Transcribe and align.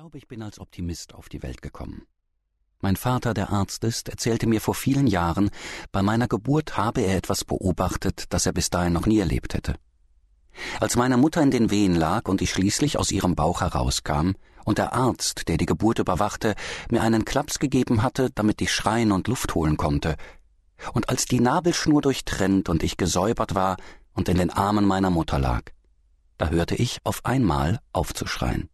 glaube, 0.00 0.16
ich 0.16 0.28
bin 0.28 0.42
als 0.42 0.58
Optimist 0.58 1.12
auf 1.14 1.28
die 1.28 1.42
Welt 1.42 1.60
gekommen. 1.60 2.06
Mein 2.80 2.96
Vater, 2.96 3.34
der 3.34 3.50
Arzt 3.50 3.84
ist, 3.84 4.08
erzählte 4.08 4.46
mir 4.46 4.62
vor 4.62 4.74
vielen 4.74 5.06
Jahren, 5.06 5.50
bei 5.92 6.00
meiner 6.00 6.26
Geburt 6.26 6.78
habe 6.78 7.02
er 7.02 7.18
etwas 7.18 7.44
beobachtet, 7.44 8.24
das 8.30 8.46
er 8.46 8.54
bis 8.54 8.70
dahin 8.70 8.94
noch 8.94 9.04
nie 9.04 9.18
erlebt 9.18 9.52
hätte. 9.52 9.74
Als 10.80 10.96
meine 10.96 11.18
Mutter 11.18 11.42
in 11.42 11.50
den 11.50 11.70
Wehen 11.70 11.94
lag 11.94 12.28
und 12.30 12.40
ich 12.40 12.50
schließlich 12.50 12.96
aus 12.96 13.12
ihrem 13.12 13.34
Bauch 13.34 13.60
herauskam 13.60 14.30
und 14.64 14.78
der 14.78 14.94
Arzt, 14.94 15.48
der 15.48 15.58
die 15.58 15.66
Geburt 15.66 15.98
überwachte, 15.98 16.54
mir 16.90 17.02
einen 17.02 17.26
Klaps 17.26 17.58
gegeben 17.58 18.02
hatte, 18.02 18.30
damit 18.34 18.62
ich 18.62 18.72
schreien 18.72 19.12
und 19.12 19.28
Luft 19.28 19.54
holen 19.54 19.76
konnte, 19.76 20.16
und 20.94 21.10
als 21.10 21.26
die 21.26 21.40
Nabelschnur 21.40 22.00
durchtrennt 22.00 22.70
und 22.70 22.82
ich 22.82 22.96
gesäubert 22.96 23.54
war 23.54 23.76
und 24.14 24.30
in 24.30 24.38
den 24.38 24.48
Armen 24.48 24.86
meiner 24.86 25.10
Mutter 25.10 25.38
lag, 25.38 25.64
da 26.38 26.48
hörte 26.48 26.74
ich 26.74 27.00
auf 27.04 27.26
einmal 27.26 27.80
aufzuschreien 27.92 28.69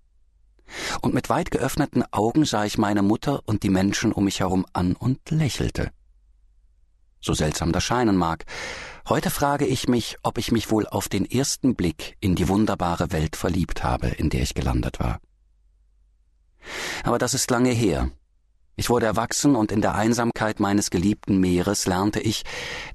und 1.00 1.14
mit 1.14 1.28
weit 1.28 1.50
geöffneten 1.50 2.04
Augen 2.10 2.44
sah 2.44 2.64
ich 2.64 2.78
meine 2.78 3.02
Mutter 3.02 3.40
und 3.46 3.62
die 3.62 3.70
Menschen 3.70 4.12
um 4.12 4.24
mich 4.24 4.40
herum 4.40 4.66
an 4.72 4.94
und 4.94 5.30
lächelte. 5.30 5.90
So 7.20 7.34
seltsam 7.34 7.72
das 7.72 7.84
scheinen 7.84 8.16
mag, 8.16 8.44
heute 9.08 9.30
frage 9.30 9.66
ich 9.66 9.88
mich, 9.88 10.16
ob 10.22 10.38
ich 10.38 10.52
mich 10.52 10.70
wohl 10.70 10.86
auf 10.86 11.08
den 11.08 11.24
ersten 11.24 11.74
Blick 11.74 12.16
in 12.20 12.36
die 12.36 12.48
wunderbare 12.48 13.10
Welt 13.12 13.36
verliebt 13.36 13.82
habe, 13.82 14.08
in 14.08 14.30
der 14.30 14.42
ich 14.42 14.54
gelandet 14.54 15.00
war. 15.00 15.20
Aber 17.02 17.18
das 17.18 17.34
ist 17.34 17.50
lange 17.50 17.70
her. 17.70 18.10
Ich 18.78 18.90
wurde 18.90 19.06
erwachsen 19.06 19.56
und 19.56 19.72
in 19.72 19.80
der 19.80 19.94
Einsamkeit 19.94 20.60
meines 20.60 20.90
geliebten 20.90 21.38
Meeres 21.38 21.86
lernte 21.86 22.20
ich, 22.20 22.44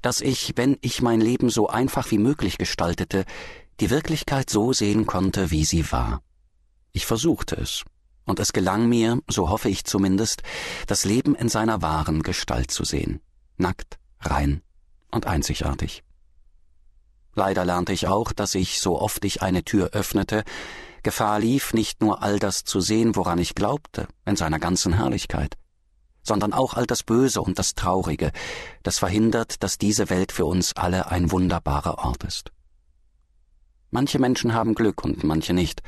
dass 0.00 0.20
ich, 0.20 0.52
wenn 0.54 0.78
ich 0.80 1.02
mein 1.02 1.20
Leben 1.20 1.50
so 1.50 1.68
einfach 1.68 2.10
wie 2.12 2.18
möglich 2.18 2.56
gestaltete, 2.56 3.24
die 3.80 3.90
Wirklichkeit 3.90 4.48
so 4.48 4.72
sehen 4.72 5.06
konnte, 5.06 5.50
wie 5.50 5.64
sie 5.64 5.90
war. 5.90 6.22
Ich 6.92 7.06
versuchte 7.06 7.56
es, 7.56 7.84
und 8.24 8.38
es 8.38 8.52
gelang 8.52 8.88
mir, 8.88 9.20
so 9.28 9.48
hoffe 9.48 9.68
ich 9.68 9.84
zumindest, 9.84 10.42
das 10.86 11.04
Leben 11.04 11.34
in 11.34 11.48
seiner 11.48 11.80
wahren 11.80 12.22
Gestalt 12.22 12.70
zu 12.70 12.84
sehen, 12.84 13.20
nackt, 13.56 13.98
rein 14.20 14.62
und 15.10 15.26
einzigartig. 15.26 16.04
Leider 17.34 17.64
lernte 17.64 17.94
ich 17.94 18.08
auch, 18.08 18.32
dass 18.32 18.54
ich, 18.54 18.80
so 18.80 19.00
oft 19.00 19.24
ich 19.24 19.40
eine 19.40 19.64
Tür 19.64 19.90
öffnete, 19.92 20.44
Gefahr 21.02 21.40
lief, 21.40 21.72
nicht 21.72 22.00
nur 22.00 22.22
all 22.22 22.38
das 22.38 22.62
zu 22.62 22.80
sehen, 22.80 23.16
woran 23.16 23.38
ich 23.38 23.54
glaubte, 23.54 24.06
in 24.24 24.36
seiner 24.36 24.58
ganzen 24.58 24.92
Herrlichkeit, 24.92 25.56
sondern 26.22 26.52
auch 26.52 26.74
all 26.74 26.86
das 26.86 27.02
Böse 27.02 27.40
und 27.40 27.58
das 27.58 27.74
Traurige, 27.74 28.32
das 28.82 28.98
verhindert, 28.98 29.62
dass 29.62 29.78
diese 29.78 30.10
Welt 30.10 30.30
für 30.30 30.44
uns 30.44 30.76
alle 30.76 31.10
ein 31.10 31.32
wunderbarer 31.32 31.98
Ort 32.04 32.22
ist. 32.24 32.52
Manche 33.90 34.18
Menschen 34.18 34.54
haben 34.54 34.74
Glück 34.74 35.02
und 35.04 35.24
manche 35.24 35.54
nicht, 35.54 35.82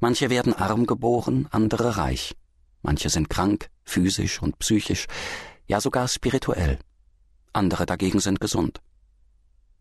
Manche 0.00 0.30
werden 0.30 0.52
arm 0.52 0.86
geboren, 0.86 1.48
andere 1.50 1.96
reich. 1.96 2.36
Manche 2.82 3.10
sind 3.10 3.30
krank, 3.30 3.68
physisch 3.84 4.40
und 4.42 4.58
psychisch, 4.58 5.06
ja 5.66 5.80
sogar 5.80 6.08
spirituell. 6.08 6.78
Andere 7.52 7.86
dagegen 7.86 8.20
sind 8.20 8.40
gesund. 8.40 8.80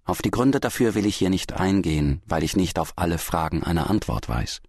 Auf 0.06 0.22
die 0.22 0.32
Gründe 0.32 0.60
dafür 0.60 0.96
will 0.96 1.06
ich 1.06 1.18
hier 1.18 1.30
nicht 1.30 1.54
eingehen, 1.54 2.22
weil 2.26 2.44
ich 2.44 2.56
nicht 2.56 2.80
auf 2.80 2.94
alle 2.96 3.18
Fragen 3.18 3.64
eine 3.64 3.90
Antwort 3.90 4.30
weiß. 4.30 4.62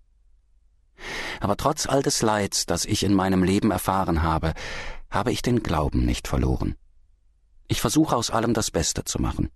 Aber 1.40 1.56
trotz 1.56 1.86
all 1.86 2.02
des 2.02 2.22
Leids, 2.22 2.66
das 2.66 2.86
ich 2.86 3.02
in 3.02 3.14
meinem 3.14 3.42
Leben 3.42 3.70
erfahren 3.70 4.22
habe, 4.22 4.54
habe 5.10 5.32
ich 5.32 5.42
den 5.42 5.62
Glauben 5.62 6.04
nicht 6.04 6.26
verloren. 6.26 6.74
Ich 7.68 7.80
versuche 7.80 8.16
aus 8.16 8.30
allem 8.30 8.54
das 8.54 8.70
Beste 8.70 9.04
zu 9.04 9.20
machen. 9.20 9.50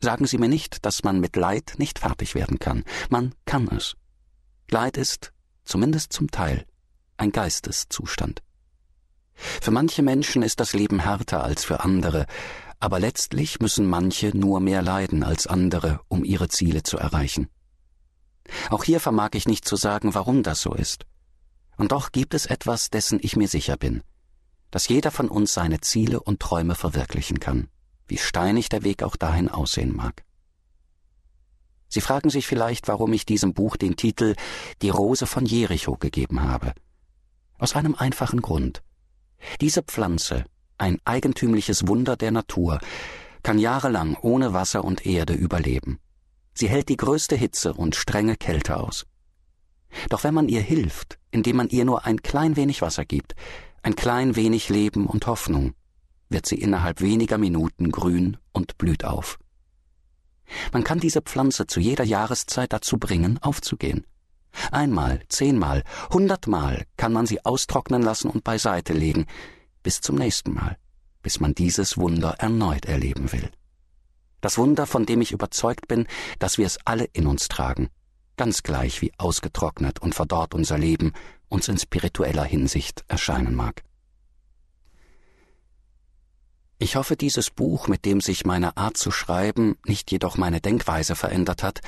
Sagen 0.00 0.26
Sie 0.26 0.38
mir 0.38 0.48
nicht, 0.48 0.84
dass 0.84 1.02
man 1.02 1.20
mit 1.20 1.36
Leid 1.36 1.74
nicht 1.78 1.98
fertig 1.98 2.34
werden 2.34 2.58
kann. 2.58 2.84
Man 3.08 3.34
kann 3.46 3.68
es. 3.68 3.96
Leid 4.70 4.96
ist, 4.96 5.32
zumindest 5.64 6.12
zum 6.12 6.30
Teil, 6.30 6.66
ein 7.16 7.32
Geisteszustand. 7.32 8.42
Für 9.34 9.70
manche 9.70 10.02
Menschen 10.02 10.42
ist 10.42 10.60
das 10.60 10.72
Leben 10.72 11.00
härter 11.00 11.42
als 11.42 11.64
für 11.64 11.80
andere, 11.80 12.26
aber 12.80 13.00
letztlich 13.00 13.60
müssen 13.60 13.86
manche 13.86 14.36
nur 14.36 14.60
mehr 14.60 14.82
leiden 14.82 15.22
als 15.22 15.46
andere, 15.46 16.00
um 16.08 16.24
ihre 16.24 16.48
Ziele 16.48 16.82
zu 16.82 16.98
erreichen. 16.98 17.48
Auch 18.70 18.84
hier 18.84 19.00
vermag 19.00 19.30
ich 19.34 19.46
nicht 19.46 19.66
zu 19.66 19.76
sagen, 19.76 20.14
warum 20.14 20.42
das 20.42 20.60
so 20.60 20.74
ist. 20.74 21.06
Und 21.76 21.92
doch 21.92 22.12
gibt 22.12 22.34
es 22.34 22.46
etwas, 22.46 22.90
dessen 22.90 23.18
ich 23.22 23.36
mir 23.36 23.48
sicher 23.48 23.76
bin, 23.76 24.02
dass 24.70 24.88
jeder 24.88 25.10
von 25.10 25.28
uns 25.28 25.54
seine 25.54 25.80
Ziele 25.80 26.20
und 26.20 26.40
Träume 26.40 26.74
verwirklichen 26.74 27.40
kann, 27.40 27.68
wie 28.06 28.18
steinig 28.18 28.68
der 28.68 28.82
Weg 28.82 29.02
auch 29.02 29.16
dahin 29.16 29.48
aussehen 29.48 29.94
mag. 29.94 30.24
Sie 31.94 32.00
fragen 32.00 32.28
sich 32.28 32.48
vielleicht, 32.48 32.88
warum 32.88 33.12
ich 33.12 33.24
diesem 33.24 33.54
Buch 33.54 33.76
den 33.76 33.94
Titel 33.94 34.34
Die 34.82 34.88
Rose 34.88 35.26
von 35.26 35.46
Jericho 35.46 35.96
gegeben 35.96 36.42
habe. 36.42 36.74
Aus 37.56 37.76
einem 37.76 37.94
einfachen 37.94 38.42
Grund. 38.42 38.82
Diese 39.60 39.84
Pflanze, 39.84 40.44
ein 40.76 40.98
eigentümliches 41.04 41.86
Wunder 41.86 42.16
der 42.16 42.32
Natur, 42.32 42.80
kann 43.44 43.60
jahrelang 43.60 44.16
ohne 44.20 44.52
Wasser 44.52 44.82
und 44.82 45.06
Erde 45.06 45.34
überleben. 45.34 46.00
Sie 46.52 46.68
hält 46.68 46.88
die 46.88 46.96
größte 46.96 47.36
Hitze 47.36 47.72
und 47.72 47.94
strenge 47.94 48.34
Kälte 48.34 48.76
aus. 48.76 49.06
Doch 50.08 50.24
wenn 50.24 50.34
man 50.34 50.48
ihr 50.48 50.62
hilft, 50.62 51.20
indem 51.30 51.58
man 51.58 51.68
ihr 51.68 51.84
nur 51.84 52.06
ein 52.06 52.22
klein 52.22 52.56
wenig 52.56 52.82
Wasser 52.82 53.04
gibt, 53.04 53.36
ein 53.84 53.94
klein 53.94 54.34
wenig 54.34 54.68
Leben 54.68 55.06
und 55.06 55.28
Hoffnung, 55.28 55.74
wird 56.28 56.44
sie 56.46 56.56
innerhalb 56.56 57.00
weniger 57.00 57.38
Minuten 57.38 57.92
grün 57.92 58.36
und 58.52 58.78
blüht 58.78 59.04
auf. 59.04 59.38
Man 60.72 60.84
kann 60.84 61.00
diese 61.00 61.22
Pflanze 61.22 61.66
zu 61.66 61.80
jeder 61.80 62.04
Jahreszeit 62.04 62.72
dazu 62.72 62.98
bringen, 62.98 63.38
aufzugehen. 63.42 64.06
Einmal, 64.70 65.20
zehnmal, 65.28 65.82
hundertmal 66.10 66.84
kann 66.96 67.12
man 67.12 67.26
sie 67.26 67.44
austrocknen 67.44 68.02
lassen 68.02 68.30
und 68.30 68.44
beiseite 68.44 68.92
legen, 68.92 69.26
bis 69.82 70.00
zum 70.00 70.16
nächsten 70.16 70.54
Mal, 70.54 70.76
bis 71.22 71.40
man 71.40 71.54
dieses 71.54 71.98
Wunder 71.98 72.36
erneut 72.38 72.84
erleben 72.86 73.32
will. 73.32 73.50
Das 74.40 74.58
Wunder, 74.58 74.86
von 74.86 75.06
dem 75.06 75.20
ich 75.20 75.32
überzeugt 75.32 75.88
bin, 75.88 76.06
dass 76.38 76.58
wir 76.58 76.66
es 76.66 76.78
alle 76.84 77.04
in 77.12 77.26
uns 77.26 77.48
tragen, 77.48 77.88
ganz 78.36 78.62
gleich 78.62 79.00
wie 79.00 79.12
ausgetrocknet 79.18 80.00
und 80.00 80.14
verdorrt 80.14 80.54
unser 80.54 80.78
Leben 80.78 81.12
uns 81.48 81.68
in 81.68 81.78
spiritueller 81.78 82.44
Hinsicht 82.44 83.04
erscheinen 83.08 83.54
mag. 83.54 83.82
Ich 86.84 86.96
hoffe, 86.96 87.16
dieses 87.16 87.48
Buch, 87.48 87.88
mit 87.88 88.04
dem 88.04 88.20
sich 88.20 88.44
meine 88.44 88.76
Art 88.76 88.98
zu 88.98 89.10
schreiben, 89.10 89.78
nicht 89.86 90.10
jedoch 90.10 90.36
meine 90.36 90.60
Denkweise 90.60 91.16
verändert 91.16 91.62
hat, 91.62 91.80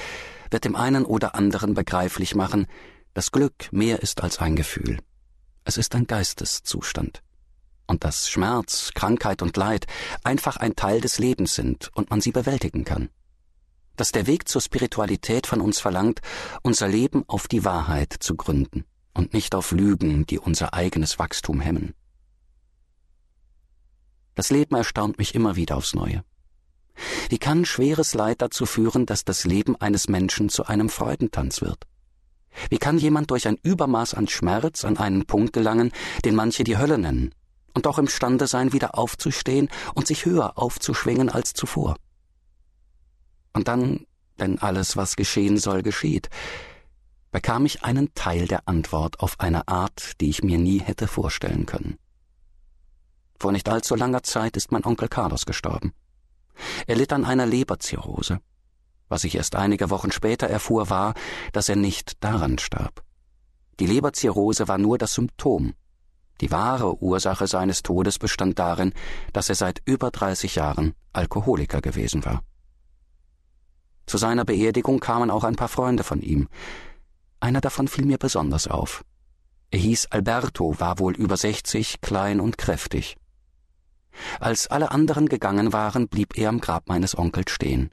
wird 0.51 0.65
dem 0.65 0.75
einen 0.75 1.05
oder 1.05 1.35
anderen 1.35 1.75
begreiflich 1.75 2.35
machen, 2.35 2.67
dass 3.13 3.31
Glück 3.31 3.71
mehr 3.73 4.01
ist 4.01 4.23
als 4.23 4.39
ein 4.39 4.57
Gefühl. 4.57 4.99
Es 5.65 5.77
ist 5.77 5.95
ein 5.95 6.07
Geisteszustand. 6.07 7.23
Und 7.87 8.05
dass 8.05 8.31
Schmerz, 8.31 8.93
Krankheit 8.95 9.43
und 9.43 9.59
Leid 9.59 9.85
einfach 10.25 10.57
ein 10.57 10.77
Teil 10.77 11.03
des 11.03 11.19
Lebens 11.19 11.55
sind 11.55 11.91
und 11.95 12.09
man 12.09 12.23
sie 12.23 12.33
bewältigen 12.33 12.87
kann. 12.87 13.11
Dass 13.97 14.13
der 14.13 14.27
Weg 14.27 14.49
zur 14.49 14.63
Spiritualität 14.63 15.47
von 15.47 15.61
uns 15.61 15.79
verlangt, 15.79 16.23
unser 16.63 16.89
Leben 16.89 17.23
auf 17.27 17.49
die 17.49 17.67
Wahrheit 17.67 18.17
zu 18.19 18.35
gründen 18.35 18.87
und 19.13 19.35
nicht 19.35 19.55
auf 19.55 19.73
Lügen, 19.73 20.25
die 20.25 20.39
unser 20.39 20.73
eigenes 20.73 21.19
Wachstum 21.19 21.61
hemmen. 21.61 21.93
Das 24.37 24.51
Leben 24.51 24.77
erstaunt 24.77 25.19
mich 25.19 25.35
immer 25.35 25.57
wieder 25.57 25.77
aufs 25.77 25.95
Neue. 25.95 26.23
Wie 27.29 27.39
kann 27.39 27.65
schweres 27.65 28.15
Leid 28.15 28.43
dazu 28.43 28.67
führen, 28.67 29.07
dass 29.07 29.25
das 29.25 29.45
Leben 29.45 29.77
eines 29.77 30.09
Menschen 30.09 30.51
zu 30.51 30.67
einem 30.67 30.89
Freudentanz 30.89 31.63
wird? 31.63 31.87
Wie 32.71 32.79
kann 32.79 32.99
jemand 32.99 33.31
durch 33.31 33.49
ein 33.49 33.59
Übermaß 33.63 34.15
an 34.15 34.29
Schmerz 34.29 34.85
an 34.85 34.99
einen 34.99 35.27
Punkt 35.27 35.53
gelangen, 35.53 35.91
den 36.25 36.35
manche 36.35 36.65
die 36.65 36.79
Hölle 36.79 36.99
nennen, 36.99 37.35
und 37.75 37.87
doch 37.87 37.99
imstande 37.99 38.47
sein, 38.47 38.73
wieder 38.73 38.99
aufzustehen 38.99 39.69
und 39.95 40.07
sich 40.07 40.25
höher 40.27 40.57
aufzuschwingen 40.57 41.31
als 41.31 41.55
zuvor? 41.55 41.97
Und 43.53 43.69
dann, 43.69 44.07
denn 44.39 44.59
alles, 44.59 44.97
was 44.97 45.17
geschehen 45.17 45.57
soll, 45.57 45.83
geschieht, 45.83 46.29
bekam 47.31 47.65
ich 47.65 47.85
einen 47.85 48.15
Teil 48.15 48.47
der 48.47 48.69
Antwort 48.69 49.21
auf 49.21 49.41
eine 49.41 49.67
Art, 49.69 50.21
die 50.21 50.29
ich 50.29 50.43
mir 50.43 50.59
nie 50.59 50.81
hätte 50.81 51.09
vorstellen 51.09 51.65
können. 51.65 51.99
Vor 53.39 53.53
nicht 53.53 53.69
allzu 53.69 53.95
langer 53.95 54.23
Zeit 54.23 54.57
ist 54.57 54.73
mein 54.73 54.85
Onkel 54.85 55.09
Carlos 55.09 55.47
gestorben. 55.47 55.93
Er 56.87 56.97
litt 56.97 57.13
an 57.13 57.25
einer 57.25 57.47
Leberzirrhose. 57.47 58.41
Was 59.09 59.25
ich 59.25 59.37
erst 59.37 59.55
einige 59.55 59.91
Wochen 59.91 60.11
später 60.11 60.49
erfuhr, 60.49 60.91
war, 60.91 61.15
dass 61.53 61.69
er 61.69 61.77
nicht 61.77 62.25
daran 62.25 62.59
starb. 62.59 63.05
Die 63.79 63.87
Leberzirrhose 63.87 64.69
war 64.69 64.79
nur 64.79 64.99
das 64.99 65.15
Symptom. 65.15 65.75
Die 66.41 66.51
wahre 66.51 67.03
Ursache 67.03 67.47
seines 67.47 67.83
Todes 67.83 68.19
bestand 68.19 68.59
darin, 68.59 68.93
dass 69.33 69.49
er 69.49 69.55
seit 69.55 69.81
über 69.85 70.11
30 70.11 70.57
Jahren 70.57 70.95
Alkoholiker 71.13 71.81
gewesen 71.81 72.25
war. 72.25 72.43
Zu 74.07 74.19
seiner 74.19 74.45
Beerdigung 74.45 75.01
kamen 75.01 75.31
auch 75.31 75.45
ein 75.45 75.57
paar 75.57 75.69
Freunde 75.69 76.05
von 76.05 76.21
ihm. 76.21 76.49
Einer 77.41 77.61
davon 77.61 77.89
fiel 77.89 78.07
mir 78.07 78.19
besonders 78.19 78.67
auf. 78.67 79.05
Er 79.71 79.79
hieß 79.79 80.07
Alberto, 80.07 80.79
war 80.79 80.99
wohl 80.99 81.15
über 81.15 81.37
60, 81.37 82.01
klein 82.01 82.41
und 82.41 82.57
kräftig. 82.57 83.17
Als 84.41 84.67
alle 84.67 84.91
anderen 84.91 85.29
gegangen 85.29 85.73
waren, 85.73 86.09
blieb 86.09 86.37
er 86.37 86.49
am 86.49 86.61
Grab 86.61 86.89
meines 86.89 87.17
Onkels 87.17 87.51
stehen. 87.51 87.91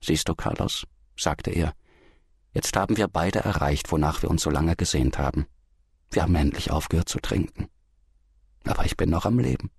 Siehst 0.00 0.28
du, 0.28 0.34
Carlos, 0.34 0.86
sagte 1.16 1.50
er, 1.50 1.72
jetzt 2.52 2.76
haben 2.76 2.96
wir 2.96 3.08
beide 3.08 3.40
erreicht, 3.40 3.90
wonach 3.90 4.22
wir 4.22 4.30
uns 4.30 4.42
so 4.42 4.50
lange 4.50 4.76
gesehnt 4.76 5.18
haben. 5.18 5.46
Wir 6.10 6.22
haben 6.22 6.34
endlich 6.34 6.70
aufgehört 6.70 7.08
zu 7.08 7.18
trinken. 7.18 7.68
Aber 8.64 8.84
ich 8.84 8.96
bin 8.96 9.10
noch 9.10 9.26
am 9.26 9.38
Leben. 9.38 9.70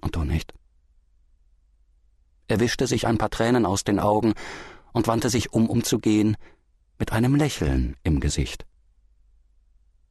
Und 0.00 0.16
du 0.16 0.24
nicht? 0.24 0.52
Er 2.46 2.60
wischte 2.60 2.86
sich 2.86 3.06
ein 3.06 3.18
paar 3.18 3.30
Tränen 3.30 3.64
aus 3.64 3.84
den 3.84 3.98
Augen 3.98 4.34
und 4.92 5.06
wandte 5.06 5.30
sich 5.30 5.52
um, 5.52 5.68
um 5.68 5.82
zu 5.82 5.98
gehen, 5.98 6.36
mit 6.98 7.12
einem 7.12 7.34
Lächeln 7.34 7.96
im 8.02 8.20
Gesicht. 8.20 8.66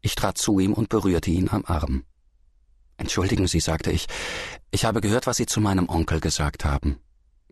Ich 0.01 0.15
trat 0.15 0.37
zu 0.37 0.59
ihm 0.59 0.73
und 0.73 0.89
berührte 0.89 1.31
ihn 1.31 1.49
am 1.49 1.63
Arm. 1.65 2.03
Entschuldigen 2.97 3.47
Sie, 3.47 3.59
sagte 3.59 3.91
ich, 3.91 4.07
ich 4.71 4.85
habe 4.85 5.01
gehört, 5.01 5.27
was 5.27 5.37
Sie 5.37 5.45
zu 5.45 5.61
meinem 5.61 5.89
Onkel 5.89 6.19
gesagt 6.19 6.65
haben. 6.65 6.99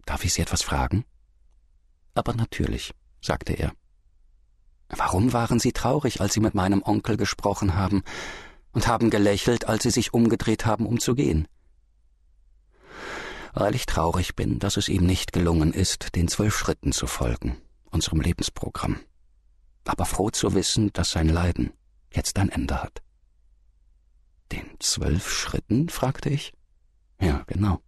Darf 0.05 0.23
ich 0.23 0.33
Sie 0.33 0.41
etwas 0.41 0.61
fragen? 0.61 1.05
Aber 2.13 2.33
natürlich, 2.33 2.93
sagte 3.21 3.53
er. 3.53 3.73
Warum 4.89 5.33
waren 5.33 5.59
Sie 5.59 5.71
traurig, 5.71 6.21
als 6.21 6.33
Sie 6.33 6.41
mit 6.41 6.53
meinem 6.53 6.83
Onkel 6.83 7.17
gesprochen 7.17 7.75
haben, 7.75 8.03
und 8.73 8.87
haben 8.87 9.09
gelächelt, 9.09 9.67
als 9.67 9.83
Sie 9.83 9.91
sich 9.91 10.13
umgedreht 10.13 10.65
haben, 10.65 10.85
um 10.85 10.99
zu 10.99 11.15
gehen? 11.15 11.47
Weil 13.53 13.75
ich 13.75 13.85
traurig 13.85 14.35
bin, 14.35 14.59
dass 14.59 14.77
es 14.77 14.87
ihm 14.87 15.05
nicht 15.05 15.33
gelungen 15.33 15.73
ist, 15.73 16.15
den 16.15 16.27
zwölf 16.27 16.55
Schritten 16.57 16.91
zu 16.91 17.07
folgen, 17.07 17.57
unserem 17.89 18.21
Lebensprogramm. 18.21 18.99
Aber 19.85 20.05
froh 20.05 20.29
zu 20.29 20.53
wissen, 20.53 20.91
dass 20.93 21.11
sein 21.11 21.27
Leiden 21.27 21.73
jetzt 22.13 22.37
ein 22.37 22.49
Ende 22.49 22.81
hat. 22.81 23.01
Den 24.51 24.65
zwölf 24.79 25.31
Schritten? 25.31 25.89
fragte 25.89 26.29
ich. 26.29 26.53
Ja, 27.19 27.43
genau. 27.47 27.79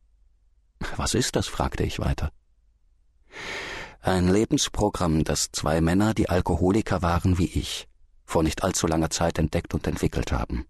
Was 0.96 1.14
ist 1.14 1.36
das? 1.36 1.48
fragte 1.48 1.84
ich 1.84 2.00
weiter. 2.00 2.32
Ein 4.02 4.28
Lebensprogramm, 4.28 5.24
das 5.24 5.52
zwei 5.52 5.82
Männer, 5.82 6.14
die 6.14 6.30
Alkoholiker 6.30 7.02
waren 7.02 7.38
wie 7.38 7.46
ich, 7.46 7.88
vor 8.26 8.44
nicht 8.44 8.64
allzu 8.64 8.86
langer 8.86 9.10
Zeit 9.10 9.40
entdeckt 9.40 9.74
und 9.74 9.88
entwickelt 9.88 10.32
haben. 10.32 10.66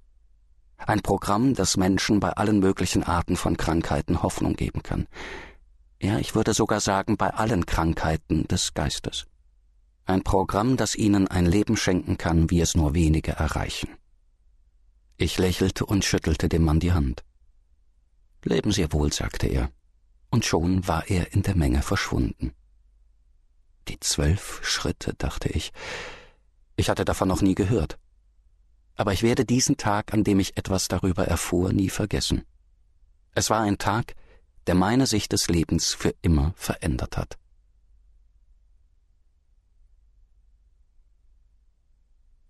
Ein 0.78 1.02
Programm, 1.02 1.56
das 1.56 1.78
Menschen 1.78 2.20
bei 2.20 2.32
allen 2.32 2.60
möglichen 2.60 3.04
Arten 3.04 3.36
von 3.36 3.58
Krankheiten 3.58 4.22
Hoffnung 4.22 4.56
geben 4.56 4.84
kann. 4.84 5.08
Ja, 6.02 6.20
ich 6.20 6.36
würde 6.36 6.54
sogar 6.54 6.80
sagen, 6.80 7.18
bei 7.18 7.34
allen 7.34 7.66
Krankheiten 7.66 8.48
des 8.48 8.74
Geistes. 8.74 9.26
Ein 10.06 10.24
Programm, 10.24 10.76
das 10.76 10.96
ihnen 10.96 11.28
ein 11.28 11.46
Leben 11.46 11.78
schenken 11.78 12.18
kann, 12.18 12.50
wie 12.50 12.60
es 12.60 12.76
nur 12.76 12.94
wenige 12.94 13.32
erreichen. 13.32 13.90
Ich 15.18 15.38
lächelte 15.38 15.86
und 15.86 16.04
schüttelte 16.04 16.50
dem 16.50 16.64
Mann 16.64 16.80
die 16.80 16.94
Hand. 16.94 17.24
Leben 18.44 18.72
Sie 18.72 18.92
wohl, 18.92 19.14
sagte 19.14 19.48
er, 19.48 19.72
und 20.30 20.46
schon 20.46 20.88
war 20.88 21.08
er 21.08 21.34
in 21.34 21.44
der 21.44 21.56
Menge 21.56 21.82
verschwunden. 21.82 22.54
Die 23.88 24.00
zwölf 24.00 24.62
Schritte, 24.64 25.14
dachte 25.14 25.50
ich. 25.50 25.72
Ich 26.76 26.90
hatte 26.90 27.06
davon 27.06 27.28
noch 27.28 27.42
nie 27.42 27.56
gehört. 27.56 28.00
Aber 28.96 29.14
ich 29.14 29.24
werde 29.24 29.46
diesen 29.46 29.78
Tag, 29.78 30.14
an 30.14 30.24
dem 30.24 30.40
ich 30.40 30.58
etwas 30.58 30.88
darüber 30.88 31.28
erfuhr, 31.28 31.74
nie 31.74 31.90
vergessen. 31.90 32.44
Es 33.36 33.50
war 33.50 33.62
ein 33.62 33.78
Tag, 33.78 34.16
der 34.68 34.76
meine 34.76 35.08
Sicht 35.08 35.32
des 35.32 35.48
Lebens 35.48 35.94
für 35.94 36.14
immer 36.22 36.54
verändert 36.56 37.18
hat. 37.18 37.38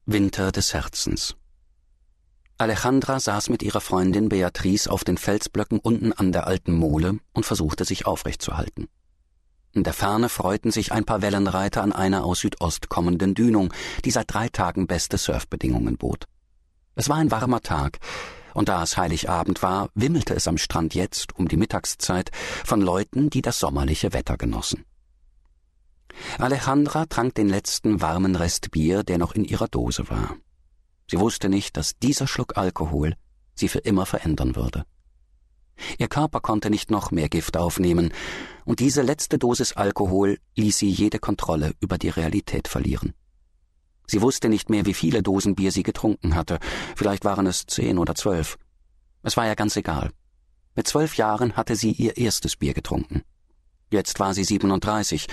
Winter 0.05 0.51
des 0.51 0.73
Herzens. 0.73 1.35
Alejandra 2.63 3.19
saß 3.19 3.49
mit 3.49 3.61
ihrer 3.61 3.81
Freundin 3.81 4.29
Beatrice 4.29 4.89
auf 4.89 5.03
den 5.03 5.17
Felsblöcken 5.17 5.79
unten 5.79 6.13
an 6.13 6.31
der 6.31 6.47
alten 6.47 6.71
Mole 6.71 7.19
und 7.33 7.45
versuchte 7.45 7.83
sich 7.83 8.05
aufrechtzuhalten. 8.05 8.87
In 9.73 9.83
der 9.83 9.91
Ferne 9.91 10.29
freuten 10.29 10.71
sich 10.71 10.93
ein 10.93 11.03
paar 11.03 11.21
Wellenreiter 11.21 11.83
an 11.83 11.91
einer 11.91 12.23
aus 12.23 12.39
Südost 12.39 12.87
kommenden 12.87 13.33
Dünung, 13.33 13.73
die 14.05 14.11
seit 14.11 14.33
drei 14.33 14.47
Tagen 14.47 14.87
beste 14.87 15.17
Surfbedingungen 15.17 15.97
bot. 15.97 16.23
Es 16.95 17.09
war 17.09 17.17
ein 17.17 17.31
warmer 17.31 17.59
Tag, 17.59 17.99
und 18.53 18.69
da 18.69 18.81
es 18.81 18.95
Heiligabend 18.95 19.61
war, 19.61 19.89
wimmelte 19.93 20.33
es 20.33 20.47
am 20.47 20.57
Strand 20.57 20.95
jetzt 20.95 21.37
um 21.37 21.49
die 21.49 21.57
Mittagszeit 21.57 22.31
von 22.63 22.79
Leuten, 22.79 23.29
die 23.29 23.41
das 23.41 23.59
sommerliche 23.59 24.13
Wetter 24.13 24.37
genossen. 24.37 24.85
Alejandra 26.37 27.07
trank 27.07 27.35
den 27.35 27.49
letzten 27.49 27.99
warmen 27.99 28.37
Rest 28.37 28.71
Bier, 28.71 29.03
der 29.03 29.17
noch 29.17 29.33
in 29.33 29.43
ihrer 29.43 29.67
Dose 29.67 30.09
war. 30.09 30.37
Sie 31.09 31.19
wusste 31.19 31.49
nicht, 31.49 31.77
dass 31.77 31.97
dieser 31.97 32.27
Schluck 32.27 32.57
Alkohol 32.57 33.15
sie 33.55 33.67
für 33.67 33.79
immer 33.79 34.05
verändern 34.05 34.55
würde. 34.55 34.85
Ihr 35.97 36.07
Körper 36.07 36.39
konnte 36.39 36.69
nicht 36.69 36.91
noch 36.91 37.11
mehr 37.11 37.29
Gift 37.29 37.57
aufnehmen, 37.57 38.13
und 38.65 38.79
diese 38.79 39.01
letzte 39.01 39.37
Dosis 39.37 39.73
Alkohol 39.73 40.37
ließ 40.55 40.77
sie 40.77 40.89
jede 40.89 41.19
Kontrolle 41.19 41.73
über 41.79 41.97
die 41.97 42.09
Realität 42.09 42.67
verlieren. 42.67 43.13
Sie 44.07 44.21
wusste 44.21 44.49
nicht 44.49 44.69
mehr, 44.69 44.85
wie 44.85 44.93
viele 44.93 45.23
Dosen 45.23 45.55
Bier 45.55 45.71
sie 45.71 45.83
getrunken 45.83 46.35
hatte, 46.35 46.59
vielleicht 46.95 47.25
waren 47.25 47.47
es 47.47 47.65
zehn 47.65 47.97
oder 47.97 48.15
zwölf. 48.15 48.57
Es 49.23 49.37
war 49.37 49.45
ja 49.47 49.55
ganz 49.55 49.75
egal. 49.75 50.11
Mit 50.75 50.87
zwölf 50.87 51.17
Jahren 51.17 51.55
hatte 51.55 51.75
sie 51.75 51.91
ihr 51.91 52.17
erstes 52.17 52.55
Bier 52.55 52.73
getrunken. 52.73 53.23
Jetzt 53.93 54.19
war 54.19 54.33
sie 54.33 54.43
37 54.43 55.27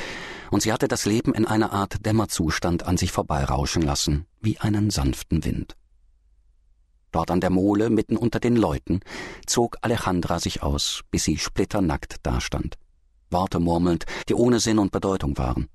und 0.51 0.61
sie 0.61 0.71
hatte 0.71 0.87
das 0.87 1.07
Leben 1.07 1.33
in 1.33 1.47
einer 1.47 1.73
Art 1.73 2.05
Dämmerzustand 2.05 2.83
an 2.83 2.99
sich 2.99 3.11
vorbeirauschen 3.11 3.81
lassen, 3.81 4.27
wie 4.43 4.59
einen 4.59 4.91
sanften 4.91 5.47
Wind. 5.47 5.79
Dort 7.11 7.31
an 7.31 7.41
der 7.41 7.49
Mole, 7.49 7.89
mitten 7.89 8.19
unter 8.19 8.39
den 8.39 8.57
Leuten, 8.57 9.01
zog 9.47 9.79
Alejandra 9.81 10.41
sich 10.41 10.63
aus, 10.63 11.01
bis 11.11 11.25
sie 11.25 11.39
splitternackt 11.39 12.17
dastand. 12.23 12.77
Worte 13.31 13.61
murmelnd, 13.61 14.05
die 14.29 14.35
ohne 14.35 14.61
Sinn 14.61 14.79
und 14.79 14.93
Bedeutung 14.93 15.39
waren. 15.39 15.71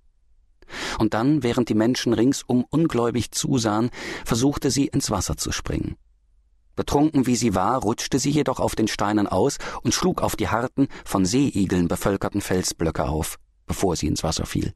Und 0.99 1.15
dann, 1.15 1.41
während 1.41 1.69
die 1.69 1.73
Menschen 1.73 2.13
ringsum 2.13 2.65
ungläubig 2.69 3.31
zusahen, 3.31 3.89
versuchte 4.25 4.69
sie 4.69 4.85
ins 4.85 5.09
Wasser 5.09 5.37
zu 5.37 5.51
springen. 5.51 5.95
Betrunken 6.75 7.25
wie 7.25 7.35
sie 7.35 7.55
war, 7.55 7.81
rutschte 7.81 8.19
sie 8.19 8.31
jedoch 8.31 8.59
auf 8.59 8.75
den 8.75 8.87
Steinen 8.87 9.27
aus 9.27 9.57
und 9.81 9.93
schlug 9.93 10.21
auf 10.21 10.35
die 10.35 10.49
harten, 10.49 10.87
von 11.05 11.25
Seeigeln 11.25 11.87
bevölkerten 11.87 12.41
Felsblöcke 12.41 13.05
auf, 13.05 13.37
bevor 13.65 13.95
sie 13.95 14.07
ins 14.07 14.23
Wasser 14.23 14.45
fiel. 14.45 14.73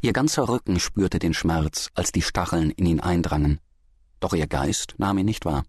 Ihr 0.00 0.12
ganzer 0.12 0.48
Rücken 0.48 0.80
spürte 0.80 1.18
den 1.18 1.34
Schmerz, 1.34 1.90
als 1.94 2.12
die 2.12 2.22
Stacheln 2.22 2.70
in 2.70 2.86
ihn 2.86 3.00
eindrangen, 3.00 3.60
doch 4.20 4.32
ihr 4.32 4.46
Geist 4.46 4.94
nahm 4.98 5.18
ihn 5.18 5.26
nicht 5.26 5.44
wahr. 5.44 5.64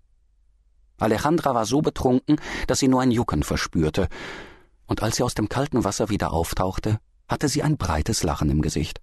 Alejandra 0.98 1.54
war 1.56 1.66
so 1.66 1.82
betrunken, 1.82 2.38
dass 2.68 2.80
sie 2.80 2.88
nur 2.88 3.02
ein 3.02 3.12
Jucken 3.12 3.44
verspürte, 3.44 4.08
und 4.86 5.02
als 5.02 5.18
sie 5.18 5.24
aus 5.24 5.34
dem 5.34 5.50
kalten 5.50 5.84
Wasser 5.84 6.10
wieder 6.10 6.32
auftauchte, 6.32 7.00
hatte 7.28 7.50
sie 7.50 7.64
ein 7.64 7.78
breites 7.78 8.24
Lachen 8.24 8.50
im 8.50 8.62
Gesicht. 8.62 9.02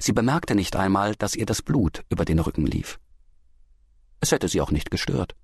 Sie 0.00 0.12
bemerkte 0.12 0.54
nicht 0.54 0.76
einmal, 0.76 1.14
dass 1.14 1.34
ihr 1.34 1.46
das 1.46 1.62
Blut 1.62 2.04
über 2.10 2.24
den 2.24 2.40
Rücken 2.40 2.66
lief. 2.66 2.98
Es 4.20 4.32
hätte 4.32 4.48
sie 4.48 4.60
auch 4.60 4.70
nicht 4.70 4.90
gestört. 4.90 5.34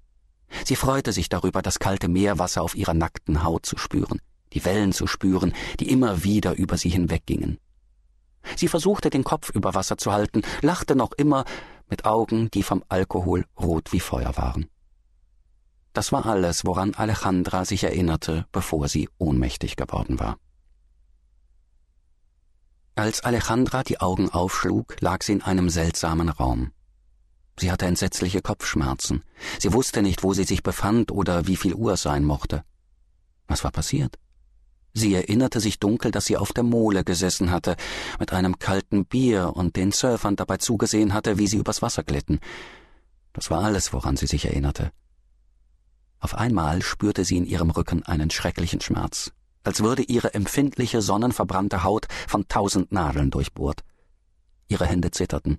Sie 0.65 0.77
freute 0.77 1.13
sich 1.13 1.29
darüber, 1.29 1.63
das 1.63 1.79
kalte 1.79 2.09
Meerwasser 2.09 2.63
auf 2.63 2.75
ihrer 2.75 2.95
nackten 2.95 3.43
Haut 3.43 3.67
zu 3.67 3.77
spüren, 3.77 4.21
die 4.53 4.65
Wellen 4.65 4.93
zu 4.93 5.07
spüren, 5.07 5.53
die 5.81 5.91
immer 5.91 6.25
wieder 6.25 6.55
über 6.55 6.77
sie 6.77 6.91
hinweggingen. 6.91 7.59
Sie 8.57 8.69
versuchte, 8.69 9.11
den 9.11 9.25
Kopf 9.25 9.51
über 9.51 9.75
Wasser 9.75 9.97
zu 9.97 10.13
halten, 10.13 10.43
lachte 10.61 10.95
noch 10.95 11.13
immer 11.13 11.45
mit 11.89 12.05
Augen, 12.05 12.51
die 12.51 12.63
vom 12.63 12.85
Alkohol 12.89 13.47
rot 13.59 13.93
wie 13.93 14.01
Feuer 14.01 14.37
waren. 14.37 14.69
Das 15.93 16.13
war 16.13 16.27
alles, 16.27 16.65
woran 16.65 16.95
Alejandra 16.95 17.65
sich 17.65 17.85
erinnerte, 17.85 18.47
bevor 18.53 18.89
sie 18.89 19.09
ohnmächtig 19.19 19.77
geworden 19.77 20.19
war. 20.19 20.39
Als 22.97 23.23
Alejandra 23.23 23.83
die 23.83 24.01
Augen 24.01 24.31
aufschlug, 24.31 25.01
lag 25.01 25.23
sie 25.23 25.33
in 25.33 25.43
einem 25.43 25.69
seltsamen 25.69 26.29
Raum. 26.29 26.73
Sie 27.57 27.71
hatte 27.71 27.87
entsetzliche 27.87 28.43
Kopfschmerzen. 28.43 29.23
Sie 29.59 29.73
wusste 29.73 30.03
nicht, 30.03 30.23
wo 30.23 30.35
sie 30.35 30.45
sich 30.45 30.63
befand 30.63 31.13
oder 31.13 31.47
wie 31.47 31.57
viel 31.57 31.75
Uhr 31.75 31.93
es 31.93 32.03
sein 32.03 32.25
mochte. 32.25 32.65
Was 33.47 33.63
war 33.63 33.71
passiert? 33.71 34.19
Sie 34.93 35.13
erinnerte 35.15 35.61
sich 35.61 35.81
dunkel, 35.81 36.13
dass 36.13 36.25
sie 36.25 36.37
auf 36.37 36.53
der 36.53 36.63
Mole 36.63 37.03
gesessen 37.03 37.51
hatte, 37.51 37.77
mit 38.21 38.33
einem 38.33 38.59
kalten 38.61 39.05
Bier 39.05 39.53
und 39.55 39.75
den 39.77 39.91
Surfern 39.91 40.37
dabei 40.37 40.59
zugesehen 40.59 41.13
hatte, 41.15 41.37
wie 41.37 41.49
sie 41.49 41.57
übers 41.57 41.83
Wasser 41.83 42.05
glitten. 42.05 42.39
Das 43.33 43.51
war 43.51 43.65
alles, 43.65 43.93
woran 43.93 44.17
sie 44.17 44.27
sich 44.27 44.45
erinnerte. 44.45 44.93
Auf 46.21 46.37
einmal 46.37 46.81
spürte 46.81 47.25
sie 47.25 47.37
in 47.37 47.45
ihrem 47.45 47.71
Rücken 47.71 48.05
einen 48.05 48.31
schrecklichen 48.31 48.81
Schmerz, 48.81 49.33
als 49.65 49.83
würde 49.83 50.03
ihre 50.03 50.33
empfindliche, 50.33 51.03
sonnenverbrannte 51.03 51.83
Haut 51.83 52.07
von 52.29 52.47
tausend 52.47 52.93
Nadeln 52.93 53.31
durchbohrt. 53.31 53.83
Ihre 54.69 54.87
Hände 54.87 55.11
zitterten. 55.11 55.59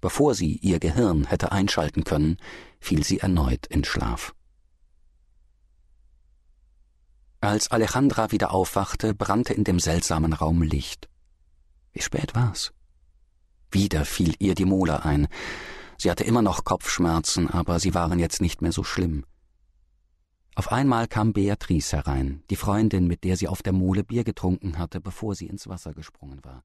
Bevor 0.00 0.34
sie 0.34 0.56
ihr 0.56 0.80
Gehirn 0.80 1.26
hätte 1.26 1.52
einschalten 1.52 2.04
können, 2.04 2.38
fiel 2.80 3.04
sie 3.04 3.18
erneut 3.18 3.66
in 3.66 3.84
Schlaf. 3.84 4.34
Als 7.42 7.70
Alejandra 7.70 8.32
wieder 8.32 8.52
aufwachte, 8.52 9.14
brannte 9.14 9.54
in 9.54 9.64
dem 9.64 9.78
seltsamen 9.78 10.32
Raum 10.32 10.62
Licht. 10.62 11.08
Wie 11.92 12.02
spät 12.02 12.34
war's? 12.34 12.72
Wieder 13.70 14.04
fiel 14.04 14.34
ihr 14.38 14.54
die 14.54 14.64
Mole 14.64 15.04
ein. 15.04 15.26
Sie 15.96 16.10
hatte 16.10 16.24
immer 16.24 16.42
noch 16.42 16.64
Kopfschmerzen, 16.64 17.48
aber 17.48 17.78
sie 17.78 17.94
waren 17.94 18.18
jetzt 18.18 18.40
nicht 18.40 18.62
mehr 18.62 18.72
so 18.72 18.84
schlimm. 18.84 19.24
Auf 20.54 20.72
einmal 20.72 21.08
kam 21.08 21.32
Beatrice 21.32 21.96
herein, 21.96 22.42
die 22.50 22.56
Freundin, 22.56 23.06
mit 23.06 23.24
der 23.24 23.36
sie 23.36 23.48
auf 23.48 23.62
der 23.62 23.72
Mole 23.72 24.04
Bier 24.04 24.24
getrunken 24.24 24.78
hatte, 24.78 25.00
bevor 25.00 25.34
sie 25.34 25.46
ins 25.46 25.68
Wasser 25.68 25.94
gesprungen 25.94 26.44
war. 26.44 26.64